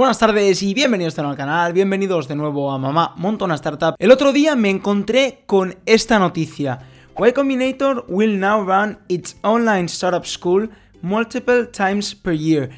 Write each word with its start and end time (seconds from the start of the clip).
Buenas 0.00 0.18
tardes 0.18 0.62
y 0.62 0.72
bienvenidos 0.72 1.14
de 1.14 1.20
nuevo 1.20 1.32
al 1.32 1.36
canal, 1.36 1.74
bienvenidos 1.74 2.26
de 2.26 2.34
nuevo 2.34 2.72
a 2.72 2.78
Mamá 2.78 3.12
Monta 3.18 3.44
una 3.44 3.56
Startup. 3.56 3.94
El 3.98 4.10
otro 4.10 4.32
día 4.32 4.56
me 4.56 4.70
encontré 4.70 5.42
con 5.44 5.76
esta 5.84 6.18
noticia. 6.18 6.78
Y 7.18 7.32
Combinator 7.32 8.06
will 8.08 8.40
now 8.40 8.64
run 8.64 8.98
its 9.08 9.36
online 9.42 9.84
startup 9.84 10.24
school 10.24 10.70
multiple 11.02 11.66
times 11.66 12.14
per 12.14 12.34
year. 12.34 12.70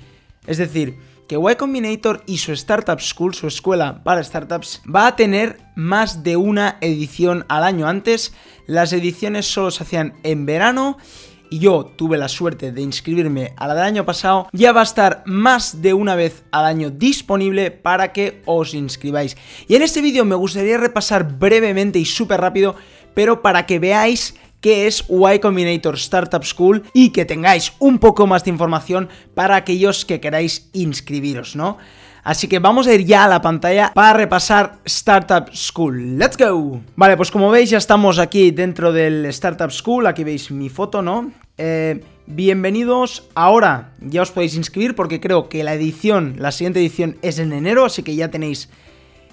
Es 0.49 0.59
decir, 0.59 0.99
que 1.29 1.37
Y 1.37 1.55
Combinator 1.55 2.25
y 2.27 2.39
su 2.39 2.51
Startup 2.55 2.99
School, 2.99 3.35
su 3.35 3.47
escuela 3.47 4.03
para 4.03 4.25
startups, 4.25 4.83
va 4.93 5.07
a 5.07 5.15
tener 5.15 5.61
más 5.77 6.25
de 6.25 6.37
una 6.37 6.79
edición 6.81 7.45
al 7.49 7.63
año. 7.63 7.87
Antes, 7.87 8.35
las 8.67 8.93
ediciones 8.93 9.47
solo 9.47 9.71
se 9.71 9.85
hacían 9.85 10.15
en 10.25 10.45
verano 10.45 10.99
y 11.53 11.59
yo 11.59 11.85
tuve 11.85 12.17
la 12.17 12.29
suerte 12.29 12.73
de 12.73 12.81
inscribirme 12.81 13.53
a 13.59 13.69
la 13.69 13.75
del 13.75 13.85
año 13.85 14.07
pasado, 14.07 14.49
ya 14.53 14.73
va 14.73 14.81
a 14.81 14.85
estar 14.85 15.23
más 15.27 15.83
de 15.83 15.93
una 15.93 16.15
vez 16.15 16.45
al 16.51 16.65
año 16.65 16.89
disponible 16.89 17.71
para 17.71 18.11
que 18.15 18.41
os 18.47 18.73
inscribáis. 18.73 19.37
Y 19.69 19.75
en 19.75 19.83
este 19.83 20.01
vídeo 20.01 20.25
me 20.25 20.35
gustaría 20.35 20.79
repasar 20.79 21.39
brevemente 21.39 21.99
y 21.99 22.07
súper 22.07 22.41
rápido, 22.41 22.75
pero 23.13 23.43
para 23.43 23.67
que 23.67 23.79
veáis 23.79 24.35
qué 24.63 24.87
es 24.87 25.05
Y 25.11 25.39
Combinator 25.41 25.97
Startup 25.97 26.43
School 26.43 26.85
y 26.95 27.11
que 27.11 27.27
tengáis 27.27 27.75
un 27.81 27.99
poco 27.99 28.27
más 28.27 28.45
de 28.45 28.51
información 28.51 29.11
para 29.35 29.57
aquellos 29.57 30.07
que 30.07 30.21
queráis 30.21 30.71
inscribiros, 30.73 31.55
¿no? 31.55 31.77
Así 32.25 32.47
que 32.47 32.61
vamos 32.61 32.87
a 32.87 32.95
ir 32.95 33.05
ya 33.05 33.25
a 33.25 33.29
la 33.29 33.43
pantalla 33.43 33.91
para 33.93 34.13
repasar 34.13 34.79
Startup 34.85 35.51
School. 35.53 36.19
¡Let's 36.19 36.37
go! 36.37 36.81
Vale, 36.95 37.17
pues 37.17 37.33
como 37.33 37.51
veis 37.51 37.71
ya 37.71 37.79
estamos 37.79 38.21
aquí 38.21 38.53
dentro 38.53 38.93
del 38.93 39.27
Startup 39.27 39.73
School. 39.73 40.07
Aquí 40.07 40.23
veis 40.23 40.53
mi 40.53 40.69
foto, 40.69 41.03
¿no? 41.03 41.33
Eh, 41.59 42.05
bienvenidos. 42.27 43.29
Ahora 43.35 43.95
ya 44.01 44.23
os 44.23 44.31
podéis 44.31 44.55
inscribir 44.55 44.95
porque 44.95 45.19
creo 45.19 45.49
que 45.49 45.65
la 45.65 45.75
edición, 45.75 46.37
la 46.39 46.53
siguiente 46.53 46.79
edición 46.79 47.17
es 47.23 47.41
en 47.41 47.53
enero, 47.53 47.87
así 47.87 48.05
que 48.05 48.15
ya 48.15 48.31
tenéis 48.31 48.69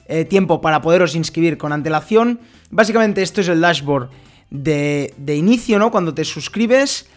eh, 0.07 0.25
tiempo 0.25 0.59
para 0.59 0.81
poderos 0.81 1.13
inscribir 1.13 1.59
con 1.59 1.71
antelación. 1.71 2.39
Básicamente 2.71 3.21
esto 3.21 3.41
es 3.41 3.49
el 3.49 3.61
dashboard 3.61 4.09
de, 4.49 5.13
de 5.15 5.35
inicio, 5.35 5.77
¿no? 5.77 5.91
Cuando 5.91 6.15
te 6.15 6.25
suscribes 6.25 7.07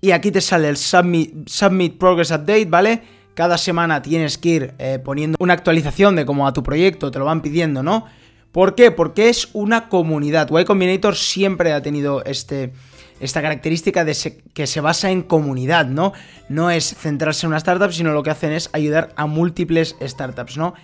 y 0.00 0.12
aquí 0.12 0.30
te 0.30 0.40
sale 0.40 0.70
el 0.70 0.78
Submit, 0.78 1.50
Submit 1.50 1.98
Progress 1.98 2.30
Update, 2.30 2.64
¿vale? 2.64 3.17
Cada 3.38 3.56
semana 3.56 4.02
tienes 4.02 4.36
que 4.36 4.48
ir 4.48 4.74
eh, 4.80 4.98
poniendo 4.98 5.36
una 5.38 5.52
actualización 5.52 6.16
de 6.16 6.26
cómo 6.26 6.48
a 6.48 6.52
tu 6.52 6.64
proyecto 6.64 7.12
te 7.12 7.20
lo 7.20 7.24
van 7.24 7.40
pidiendo, 7.40 7.84
¿no? 7.84 8.04
¿Por 8.50 8.74
qué? 8.74 8.90
Porque 8.90 9.28
es 9.28 9.50
una 9.52 9.88
comunidad. 9.88 10.48
Y 10.50 10.64
Combinator 10.64 11.14
siempre 11.14 11.72
ha 11.72 11.80
tenido 11.80 12.24
este, 12.24 12.72
esta 13.20 13.40
característica 13.40 14.04
de 14.04 14.16
que 14.52 14.66
se 14.66 14.80
basa 14.80 15.12
en 15.12 15.22
comunidad, 15.22 15.86
¿no? 15.86 16.14
No 16.48 16.72
es 16.72 16.96
centrarse 16.96 17.46
en 17.46 17.50
una 17.50 17.58
startup, 17.58 17.92
sino 17.92 18.10
lo 18.10 18.24
que 18.24 18.30
hacen 18.30 18.50
es 18.50 18.70
ayudar 18.72 19.12
a 19.14 19.26
múltiples 19.26 19.94
startups, 20.02 20.56
¿no? 20.56 20.74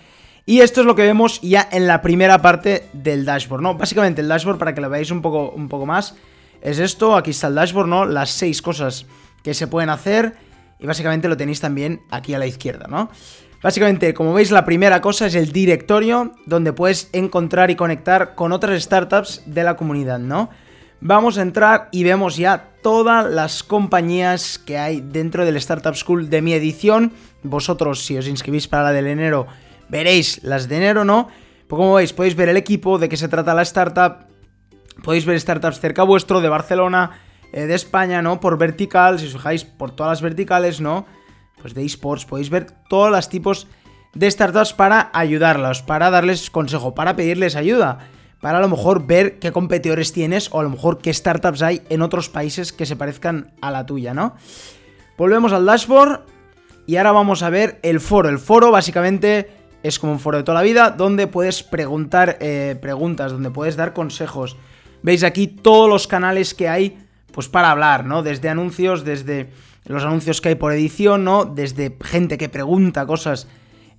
Y 0.45 0.61
esto 0.61 0.79
es 0.79 0.87
lo 0.87 0.95
que 0.95 1.03
vemos 1.03 1.41
ya 1.41 1.67
en 1.73 1.87
la 1.87 2.01
primera 2.01 2.41
parte 2.41 2.87
del 2.93 3.25
dashboard, 3.25 3.63
¿no? 3.63 3.75
Básicamente 3.75 4.21
el 4.21 4.29
dashboard, 4.29 4.59
para 4.59 4.73
que 4.73 4.79
lo 4.79 4.89
veáis 4.89 5.11
un 5.11 5.21
poco, 5.21 5.49
un 5.49 5.67
poco 5.67 5.85
más, 5.85 6.15
es 6.61 6.79
esto, 6.79 7.17
aquí 7.17 7.31
está 7.31 7.47
el 7.47 7.55
dashboard, 7.55 7.89
¿no? 7.89 8.05
Las 8.05 8.29
seis 8.29 8.61
cosas 8.61 9.07
que 9.43 9.53
se 9.53 9.67
pueden 9.67 9.89
hacer 9.89 10.37
y 10.79 10.85
básicamente 10.85 11.27
lo 11.27 11.37
tenéis 11.37 11.59
también 11.59 12.01
aquí 12.11 12.33
a 12.33 12.39
la 12.39 12.47
izquierda, 12.47 12.87
¿no? 12.89 13.09
Básicamente, 13.61 14.13
como 14.13 14.33
veis, 14.33 14.51
la 14.51 14.65
primera 14.65 15.01
cosa 15.01 15.25
es 15.25 15.35
el 15.35 15.51
directorio, 15.51 16.33
donde 16.45 16.73
puedes 16.73 17.09
encontrar 17.13 17.71
y 17.71 17.75
conectar 17.75 18.35
con 18.35 18.51
otras 18.51 18.83
startups 18.83 19.41
de 19.47 19.63
la 19.63 19.75
comunidad, 19.75 20.19
¿no? 20.19 20.49
Vamos 21.01 21.37
a 21.37 21.41
entrar 21.41 21.89
y 21.91 22.03
vemos 22.03 22.37
ya 22.37 22.71
todas 22.81 23.25
las 23.31 23.63
compañías 23.63 24.59
que 24.59 24.77
hay 24.77 25.01
dentro 25.01 25.45
del 25.45 25.57
Startup 25.57 25.95
School 25.95 26.29
de 26.29 26.41
mi 26.41 26.53
edición. 26.53 27.11
Vosotros, 27.43 28.05
si 28.05 28.17
os 28.17 28.27
inscribís 28.27 28.67
para 28.67 28.83
la 28.83 28.91
del 28.91 29.07
enero, 29.07 29.47
veréis 29.89 30.43
las 30.43 30.67
de 30.67 30.77
enero, 30.77 31.03
¿no? 31.03 31.27
Pues 31.67 31.77
como 31.77 31.95
veis, 31.95 32.13
podéis 32.13 32.35
ver 32.35 32.49
el 32.49 32.57
equipo, 32.57 32.99
de 32.99 33.09
qué 33.09 33.17
se 33.17 33.27
trata 33.27 33.53
la 33.53 33.63
startup, 33.63 34.27
podéis 35.03 35.25
ver 35.25 35.39
startups 35.39 35.79
cerca 35.79 36.03
vuestro, 36.03 36.41
de 36.41 36.49
Barcelona, 36.49 37.19
de 37.61 37.75
España, 37.75 38.21
¿no? 38.21 38.39
Por 38.39 38.57
vertical, 38.57 39.19
si 39.19 39.27
os 39.27 39.33
fijáis, 39.33 39.63
por 39.63 39.91
todas 39.91 40.11
las 40.11 40.21
verticales, 40.21 40.81
¿no? 40.81 41.05
Pues 41.61 41.73
de 41.73 41.85
esports, 41.85 42.25
podéis 42.25 42.49
ver 42.49 42.67
todos 42.89 43.09
los 43.09 43.29
tipos 43.29 43.67
de 44.13 44.29
startups 44.29 44.73
para 44.73 45.09
ayudarlos, 45.13 45.81
para 45.81 46.09
darles 46.09 46.49
consejo, 46.49 46.95
para 46.95 47.15
pedirles 47.15 47.55
ayuda, 47.55 47.99
para 48.41 48.57
a 48.57 48.61
lo 48.61 48.69
mejor 48.69 49.05
ver 49.07 49.39
qué 49.39 49.51
competidores 49.51 50.13
tienes 50.13 50.49
o 50.51 50.59
a 50.59 50.63
lo 50.63 50.69
mejor 50.69 50.99
qué 50.99 51.13
startups 51.13 51.61
hay 51.61 51.81
en 51.89 52.01
otros 52.01 52.29
países 52.29 52.73
que 52.73 52.85
se 52.85 52.95
parezcan 52.95 53.53
a 53.61 53.71
la 53.71 53.85
tuya, 53.85 54.13
¿no? 54.13 54.35
Volvemos 55.17 55.53
al 55.53 55.65
dashboard 55.65 56.21
y 56.87 56.97
ahora 56.97 57.11
vamos 57.11 57.41
a 57.41 57.49
ver 57.49 57.79
el 57.83 57.99
foro. 57.99 58.29
El 58.29 58.39
foro 58.39 58.71
básicamente 58.71 59.49
es 59.81 59.99
como 59.99 60.13
un 60.13 60.19
foro 60.19 60.37
de 60.37 60.43
toda 60.43 60.57
la 60.57 60.63
vida 60.63 60.91
donde 60.91 61.27
puedes 61.27 61.63
preguntar 61.63 62.37
eh, 62.41 62.77
preguntas, 62.81 63.31
donde 63.31 63.51
puedes 63.51 63.75
dar 63.75 63.93
consejos. 63.93 64.57
Veis 65.01 65.23
aquí 65.23 65.47
todos 65.47 65.89
los 65.89 66.07
canales 66.07 66.53
que 66.53 66.67
hay 66.67 67.04
pues 67.35 67.49
para 67.49 67.69
hablar, 67.69 68.05
¿no? 68.05 68.23
Desde 68.23 68.47
anuncios, 68.47 69.03
desde 69.03 69.49
los 69.83 70.05
anuncios 70.05 70.39
que 70.39 70.49
hay 70.49 70.55
por 70.55 70.71
edición, 70.71 71.25
¿no? 71.25 71.43
Desde 71.43 71.93
gente 72.01 72.37
que 72.37 72.47
pregunta 72.47 73.05
cosas 73.05 73.49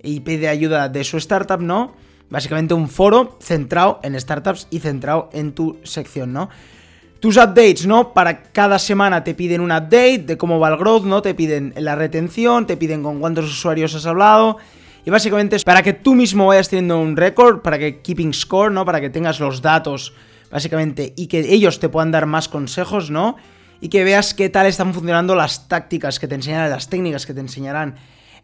y 0.01 0.21
pide 0.21 0.49
ayuda 0.49 0.89
de 0.89 1.03
su 1.03 1.17
startup, 1.17 1.61
¿no? 1.61 1.93
Básicamente 2.31 2.73
un 2.73 2.89
foro 2.89 3.37
centrado 3.39 3.99
en 4.01 4.19
startups 4.19 4.67
y 4.71 4.79
centrado 4.79 5.29
en 5.33 5.53
tu 5.53 5.77
sección, 5.83 6.33
¿no? 6.33 6.49
Tus 7.19 7.37
updates, 7.37 7.85
¿no? 7.85 8.11
Para 8.11 8.41
cada 8.41 8.79
semana 8.79 9.23
te 9.23 9.35
piden 9.35 9.61
un 9.61 9.71
update 9.71 10.23
de 10.25 10.35
cómo 10.35 10.59
va 10.59 10.69
el 10.69 10.77
growth, 10.77 11.03
¿no? 11.03 11.21
Te 11.21 11.35
piden 11.35 11.75
la 11.77 11.93
retención, 11.93 12.65
te 12.65 12.75
piden 12.75 13.03
con 13.03 13.19
cuántos 13.19 13.45
usuarios 13.45 13.93
has 13.93 14.07
hablado. 14.07 14.57
Y 15.05 15.11
básicamente 15.11 15.55
es 15.55 15.63
para 15.63 15.83
que 15.83 15.93
tú 15.93 16.15
mismo 16.15 16.47
vayas 16.47 16.69
teniendo 16.69 16.99
un 16.99 17.15
récord, 17.15 17.61
para 17.61 17.77
que 17.77 18.01
keeping 18.01 18.33
score, 18.33 18.71
¿no? 18.71 18.83
Para 18.83 18.99
que 18.99 19.11
tengas 19.11 19.39
los 19.39 19.61
datos 19.61 20.15
básicamente, 20.51 21.13
y 21.15 21.27
que 21.27 21.39
ellos 21.39 21.79
te 21.79 21.89
puedan 21.89 22.11
dar 22.11 22.25
más 22.25 22.47
consejos, 22.47 23.09
¿no? 23.09 23.37
Y 23.81 23.89
que 23.89 24.03
veas 24.03 24.33
qué 24.33 24.49
tal 24.49 24.65
están 24.65 24.93
funcionando 24.93 25.35
las 25.35 25.67
tácticas 25.67 26.19
que 26.19 26.27
te 26.27 26.35
enseñarán, 26.35 26.69
las 26.69 26.89
técnicas 26.89 27.25
que 27.25 27.33
te 27.33 27.39
enseñarán 27.39 27.95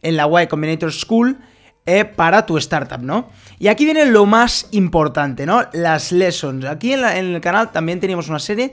en 0.02 0.18
la 0.18 0.28
Y 0.42 0.48
Combinator 0.48 0.92
School 0.92 1.40
eh, 1.86 2.06
para 2.06 2.46
tu 2.46 2.58
startup, 2.58 3.02
¿no? 3.02 3.30
Y 3.60 3.68
aquí 3.68 3.86
viene 3.86 4.06
lo 4.06 4.26
más 4.26 4.68
importante, 4.72 5.46
¿no? 5.46 5.64
Las 5.74 6.12
lessons. 6.12 6.66
Aquí 6.66 6.94
en, 6.94 7.04
en 7.04 7.36
el 7.36 7.42
canal 7.42 7.72
también 7.72 8.00
teníamos 8.00 8.30
una 8.30 8.40
serie 8.40 8.72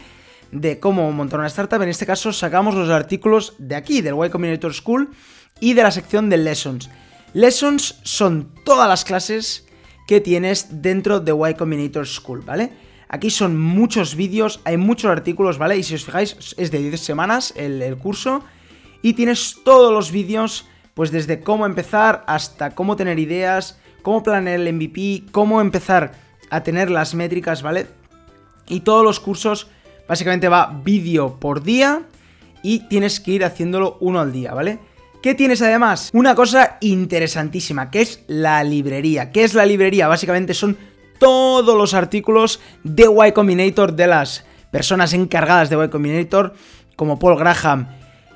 de 0.52 0.78
cómo 0.78 1.10
montar 1.12 1.38
una 1.38 1.48
startup. 1.48 1.80
En 1.82 1.88
este 1.88 2.06
caso 2.06 2.32
sacamos 2.32 2.74
los 2.74 2.90
artículos 2.90 3.54
de 3.58 3.76
aquí, 3.76 4.00
del 4.00 4.14
Y 4.14 4.30
Combinator 4.30 4.74
School 4.74 5.10
y 5.60 5.74
de 5.74 5.82
la 5.82 5.90
sección 5.90 6.28
de 6.28 6.36
lessons. 6.36 6.90
Lessons 7.32 8.00
son 8.02 8.52
todas 8.64 8.88
las 8.88 9.04
clases 9.04 9.66
que 10.06 10.20
tienes 10.20 10.82
dentro 10.82 11.20
de 11.20 11.32
Y 11.32 11.54
Combinator 11.54 12.06
School, 12.06 12.42
¿vale? 12.42 12.72
Aquí 13.12 13.28
son 13.30 13.58
muchos 13.58 14.14
vídeos, 14.14 14.60
hay 14.62 14.76
muchos 14.76 15.10
artículos, 15.10 15.58
¿vale? 15.58 15.76
Y 15.76 15.82
si 15.82 15.96
os 15.96 16.04
fijáis, 16.04 16.54
es 16.56 16.70
de 16.70 16.78
10 16.78 17.00
semanas 17.00 17.52
el, 17.56 17.96
curso. 17.96 18.44
Y 19.02 19.14
tienes 19.14 19.56
todos 19.64 19.92
los 19.92 20.12
vídeos, 20.12 20.68
pues 20.94 21.10
desde 21.10 21.40
cómo 21.40 21.66
empezar 21.66 22.22
hasta 22.28 22.70
cómo 22.70 22.94
tener 22.94 23.18
ideas, 23.18 23.80
cómo 24.02 24.22
planear 24.22 24.60
el 24.60 24.72
MVP, 24.72 25.24
cómo 25.32 25.60
empezar 25.60 26.12
a 26.50 26.62
tener 26.62 26.88
las 26.88 27.16
métricas, 27.16 27.62
¿vale? 27.62 27.88
Y 28.68 28.80
todos 28.80 29.02
los 29.02 29.18
cursos, 29.18 29.66
básicamente 30.06 30.48
va 30.48 30.80
vídeo 30.84 31.40
por 31.40 31.64
día 31.64 32.02
y 32.62 32.86
tienes 32.86 33.18
que 33.18 33.32
ir 33.32 33.44
haciéndolo 33.44 33.96
uno 33.98 34.20
al 34.20 34.32
día, 34.32 34.54
¿vale? 34.54 34.78
¿Qué 35.20 35.34
tienes 35.34 35.60
además? 35.62 36.10
Una 36.12 36.36
cosa 36.36 36.78
interesantísima, 36.80 37.90
que 37.90 38.02
es 38.02 38.22
la 38.28 38.62
librería. 38.62 39.32
¿Qué 39.32 39.42
es 39.42 39.54
la 39.54 39.66
librería? 39.66 40.06
Básicamente 40.06 40.54
son 40.54 40.78
todos 41.20 41.76
los 41.76 41.94
artículos 41.94 42.58
de 42.82 43.04
Y 43.04 43.32
Combinator 43.32 43.92
de 43.92 44.08
las 44.08 44.44
personas 44.72 45.12
encargadas 45.12 45.70
de 45.70 45.84
Y 45.84 45.88
Combinator, 45.88 46.54
como 46.96 47.20
Paul 47.20 47.38
Graham 47.38 47.86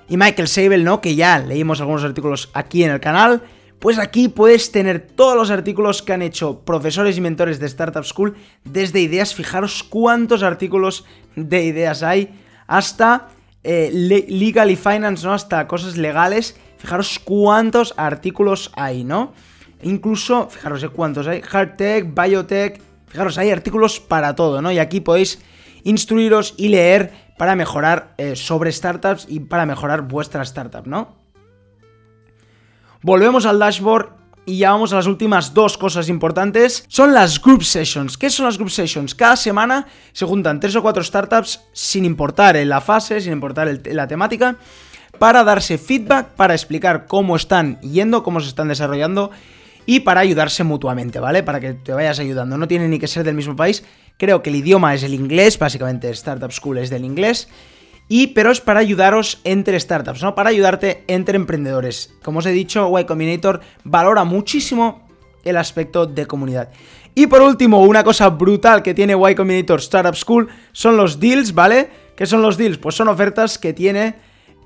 y 0.08 0.16
Michael 0.16 0.46
Sable, 0.46 0.84
¿no? 0.84 1.00
Que 1.00 1.16
ya 1.16 1.40
leímos 1.40 1.80
algunos 1.80 2.04
artículos 2.04 2.50
aquí 2.54 2.84
en 2.84 2.92
el 2.92 3.00
canal. 3.00 3.42
Pues 3.80 3.98
aquí 3.98 4.28
puedes 4.28 4.70
tener 4.70 5.00
todos 5.00 5.36
los 5.36 5.50
artículos 5.50 6.02
que 6.02 6.12
han 6.12 6.22
hecho 6.22 6.60
profesores 6.60 7.16
y 7.16 7.20
mentores 7.20 7.58
de 7.58 7.66
Startup 7.66 8.04
School 8.04 8.34
desde 8.64 9.00
ideas. 9.00 9.34
Fijaros 9.34 9.82
cuántos 9.82 10.42
artículos 10.42 11.04
de 11.36 11.64
ideas 11.64 12.02
hay 12.02 12.30
hasta 12.66 13.28
eh, 13.62 13.90
legal 14.28 14.70
y 14.70 14.76
finance, 14.76 15.26
¿no? 15.26 15.32
Hasta 15.32 15.66
cosas 15.66 15.96
legales. 15.96 16.56
Fijaros 16.78 17.18
cuántos 17.18 17.94
artículos 17.96 18.70
hay, 18.74 19.04
¿no? 19.04 19.32
Incluso, 19.84 20.48
fijaros 20.48 20.82
de 20.82 20.88
cuántos 20.88 21.26
hay, 21.26 21.40
Hardtech, 21.42 22.14
Biotech, 22.14 22.80
fijaros, 23.06 23.38
hay 23.38 23.50
artículos 23.50 24.00
para 24.00 24.34
todo, 24.34 24.60
¿no? 24.60 24.72
Y 24.72 24.78
aquí 24.78 25.00
podéis 25.00 25.40
instruiros 25.84 26.54
y 26.56 26.68
leer 26.68 27.12
para 27.36 27.54
mejorar 27.54 28.14
eh, 28.16 28.34
sobre 28.36 28.72
startups 28.72 29.26
y 29.28 29.40
para 29.40 29.66
mejorar 29.66 30.02
vuestra 30.02 30.42
startup, 30.42 30.86
¿no? 30.86 31.16
Volvemos 33.02 33.44
al 33.44 33.58
dashboard 33.58 34.24
y 34.46 34.58
ya 34.58 34.70
vamos 34.70 34.92
a 34.92 34.96
las 34.96 35.06
últimas 35.06 35.52
dos 35.52 35.76
cosas 35.76 36.08
importantes. 36.08 36.84
Son 36.88 37.12
las 37.12 37.40
group 37.40 37.62
sessions. 37.62 38.16
¿Qué 38.16 38.30
son 38.30 38.46
las 38.46 38.56
group 38.56 38.70
sessions? 38.70 39.14
Cada 39.14 39.36
semana 39.36 39.86
se 40.12 40.24
juntan 40.24 40.60
tres 40.60 40.74
o 40.76 40.82
cuatro 40.82 41.02
startups 41.02 41.60
sin 41.72 42.04
importar 42.04 42.56
en 42.56 42.68
la 42.68 42.80
fase, 42.80 43.20
sin 43.20 43.32
importar 43.32 43.80
la 43.84 44.06
temática, 44.06 44.56
para 45.18 45.44
darse 45.44 45.78
feedback, 45.78 46.28
para 46.28 46.54
explicar 46.54 47.06
cómo 47.06 47.36
están 47.36 47.80
yendo, 47.80 48.22
cómo 48.22 48.40
se 48.40 48.48
están 48.48 48.68
desarrollando 48.68 49.30
y 49.86 50.00
para 50.00 50.20
ayudarse 50.20 50.64
mutuamente, 50.64 51.20
¿vale? 51.20 51.42
Para 51.42 51.60
que 51.60 51.74
te 51.74 51.92
vayas 51.92 52.18
ayudando. 52.18 52.56
No 52.56 52.68
tiene 52.68 52.88
ni 52.88 52.98
que 52.98 53.06
ser 53.06 53.24
del 53.24 53.34
mismo 53.34 53.56
país. 53.56 53.84
Creo 54.16 54.42
que 54.42 54.50
el 54.50 54.56
idioma 54.56 54.94
es 54.94 55.02
el 55.02 55.14
inglés, 55.14 55.58
básicamente 55.58 56.10
Startup 56.10 56.52
School 56.52 56.78
es 56.78 56.90
del 56.90 57.04
inglés. 57.04 57.48
Y 58.08 58.28
pero 58.28 58.50
es 58.50 58.60
para 58.60 58.80
ayudaros 58.80 59.40
entre 59.44 59.80
startups, 59.80 60.22
¿no? 60.22 60.34
Para 60.34 60.50
ayudarte 60.50 61.04
entre 61.06 61.36
emprendedores. 61.36 62.14
Como 62.22 62.40
os 62.40 62.46
he 62.46 62.52
dicho, 62.52 62.90
Y 62.98 63.04
Combinator 63.04 63.60
valora 63.82 64.24
muchísimo 64.24 65.08
el 65.42 65.56
aspecto 65.56 66.06
de 66.06 66.26
comunidad. 66.26 66.70
Y 67.14 67.26
por 67.28 67.40
último, 67.42 67.80
una 67.80 68.04
cosa 68.04 68.28
brutal 68.28 68.82
que 68.82 68.92
tiene 68.92 69.14
Y 69.14 69.34
Combinator 69.34 69.78
Startup 69.80 70.14
School 70.14 70.48
son 70.72 70.96
los 70.96 71.18
deals, 71.18 71.54
¿vale? 71.54 71.88
¿Qué 72.14 72.26
son 72.26 72.42
los 72.42 72.56
deals? 72.56 72.78
Pues 72.78 72.94
son 72.94 73.08
ofertas 73.08 73.58
que 73.58 73.72
tiene 73.72 74.14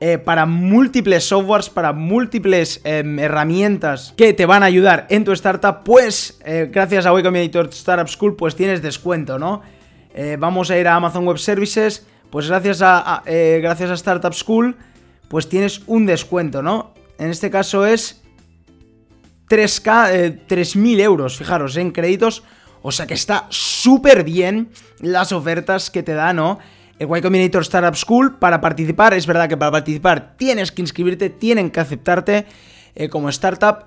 eh, 0.00 0.17
para 0.17 0.47
múltiples 0.47 1.25
softwares, 1.25 1.69
para 1.69 1.93
múltiples 1.93 2.81
em, 2.85 3.19
herramientas 3.19 4.15
que 4.17 4.33
te 4.33 4.47
van 4.47 4.62
a 4.62 4.67
ayudar 4.67 5.09
en 5.11 5.25
tu 5.25 5.33
startup, 5.33 5.83
pues 5.85 6.39
eh, 6.45 6.69
gracias 6.73 7.05
a 7.05 7.19
Y 7.19 7.23
Combinator 7.25 7.69
Startup 7.71 8.09
School, 8.09 8.37
pues 8.37 8.55
tienes 8.55 8.81
descuento, 8.81 9.41
¿no? 9.41 9.61
Eh, 10.15 10.37
vamos 10.39 10.71
a 10.71 10.79
ir 10.79 10.87
a 10.87 10.95
Amazon 10.95 11.27
Web 11.27 11.39
Services, 11.39 12.06
pues 12.31 12.47
gracias 12.47 12.81
a, 12.81 13.25
gracias 13.27 13.91
a 13.91 13.95
Startup 13.95 14.33
School, 14.33 14.77
pues 15.27 15.49
tienes 15.49 15.83
un 15.89 16.06
descuento, 16.06 16.62
¿no? 16.62 16.94
En 17.19 17.31
este 17.31 17.51
caso 17.51 17.85
es 17.85 18.23
3K, 19.49 20.47
3.000 20.47 21.01
euros, 21.01 21.37
fijaros, 21.37 21.77
en 21.77 21.91
créditos, 21.91 22.44
o 22.83 22.93
sea 22.93 23.09
que 23.09 23.15
está 23.15 23.47
súper 23.49 24.23
bien 24.23 24.71
las 25.01 25.33
ofertas 25.33 25.91
que 25.91 26.05
te 26.05 26.15
da, 26.15 26.33
¿no? 26.33 26.61
El 26.99 27.09
Y 27.17 27.23
Combinator 27.23 27.62
Startup 27.62 27.97
School. 27.97 28.39
Para 28.39 28.61
participar, 28.61 29.15
es 29.15 29.27
verdad 29.27 29.49
que 29.49 29.56
para 29.56 29.71
participar 29.71 30.37
tienes 30.37 30.73
que 30.73 30.83
inscribirte, 30.83 31.31
tienen 31.31 31.71
que 31.71 31.81
aceptarte 31.81 32.47
eh, 32.95 33.09
como 33.09 33.29
startup. 33.29 33.87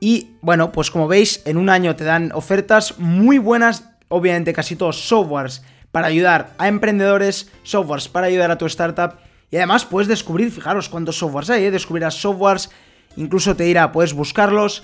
Y 0.00 0.32
bueno, 0.40 0.72
pues 0.72 0.90
como 0.90 1.08
veis, 1.08 1.42
en 1.46 1.56
un 1.56 1.68
año 1.68 1.96
te 1.96 2.04
dan 2.04 2.32
ofertas 2.32 2.98
muy 2.98 3.38
buenas, 3.38 3.84
obviamente 4.08 4.52
casi 4.52 4.76
todos 4.76 5.08
softwares 5.08 5.62
para 5.90 6.08
ayudar 6.08 6.50
a 6.58 6.68
emprendedores, 6.68 7.50
softwares 7.62 8.08
para 8.08 8.26
ayudar 8.26 8.50
a 8.50 8.58
tu 8.58 8.66
startup. 8.66 9.16
Y 9.50 9.56
además 9.56 9.84
puedes 9.84 10.08
descubrir, 10.08 10.50
fijaros 10.50 10.88
cuántos 10.88 11.18
softwares 11.18 11.48
hay, 11.50 11.64
¿eh? 11.64 11.70
descubrirás 11.70 12.14
softwares, 12.14 12.70
incluso 13.16 13.56
te 13.56 13.64
dirá, 13.64 13.92
puedes 13.92 14.12
buscarlos 14.12 14.82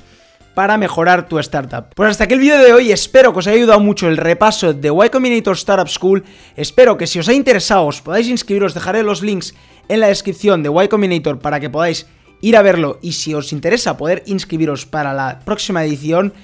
para 0.54 0.76
mejorar 0.76 1.28
tu 1.28 1.38
startup. 1.38 1.94
Pues 1.94 2.10
hasta 2.10 2.24
aquí 2.24 2.34
el 2.34 2.40
vídeo 2.40 2.58
de 2.58 2.72
hoy, 2.72 2.92
espero 2.92 3.32
que 3.32 3.40
os 3.40 3.46
haya 3.46 3.56
ayudado 3.56 3.80
mucho 3.80 4.08
el 4.08 4.16
repaso 4.16 4.72
de 4.72 4.88
Y 4.88 5.10
Combinator 5.10 5.54
Startup 5.54 5.88
School, 5.88 6.24
espero 6.56 6.96
que 6.96 7.06
si 7.06 7.18
os 7.18 7.28
ha 7.28 7.32
interesado 7.32 7.86
os 7.86 8.00
podáis 8.00 8.28
inscribiros, 8.28 8.74
dejaré 8.74 9.02
los 9.02 9.22
links 9.22 9.54
en 9.88 10.00
la 10.00 10.08
descripción 10.08 10.62
de 10.62 10.70
Y 10.70 10.88
Combinator 10.88 11.38
para 11.38 11.60
que 11.60 11.70
podáis 11.70 12.06
ir 12.40 12.56
a 12.56 12.62
verlo 12.62 12.98
y 13.02 13.12
si 13.12 13.34
os 13.34 13.52
interesa 13.52 13.96
poder 13.96 14.22
inscribiros 14.26 14.84
para 14.84 15.14
la 15.14 15.40
próxima 15.44 15.84
edición. 15.84 16.34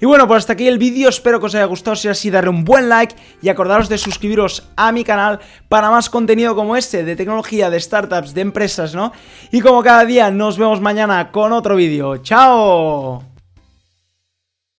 Y 0.00 0.06
bueno, 0.06 0.28
pues 0.28 0.38
hasta 0.38 0.52
aquí 0.52 0.68
el 0.68 0.78
vídeo, 0.78 1.08
espero 1.08 1.40
que 1.40 1.46
os 1.46 1.54
haya 1.56 1.64
gustado, 1.64 1.96
si 1.96 2.06
así 2.06 2.30
darle 2.30 2.50
un 2.50 2.64
buen 2.64 2.88
like 2.88 3.16
y 3.42 3.48
acordaros 3.48 3.88
de 3.88 3.98
suscribiros 3.98 4.68
a 4.76 4.92
mi 4.92 5.02
canal 5.02 5.40
para 5.68 5.90
más 5.90 6.08
contenido 6.08 6.54
como 6.54 6.76
este 6.76 7.02
de 7.02 7.16
tecnología, 7.16 7.68
de 7.68 7.80
startups, 7.80 8.32
de 8.32 8.42
empresas, 8.42 8.94
¿no? 8.94 9.12
Y 9.50 9.60
como 9.60 9.82
cada 9.82 10.04
día, 10.04 10.30
nos 10.30 10.56
vemos 10.56 10.80
mañana 10.80 11.32
con 11.32 11.52
otro 11.52 11.74
vídeo. 11.74 12.18
¡Chao! 12.18 13.37